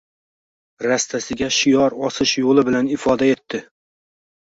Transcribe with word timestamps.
rastasiga 0.85 1.51
shior 1.59 1.99
osish 2.09 2.35
yo‘li 2.43 2.67
bilan 2.73 2.93
ifoda 2.99 3.33
etdi? 3.39 3.65